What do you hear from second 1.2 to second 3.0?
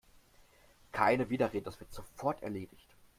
Widerrede, das wird sofort erledigt!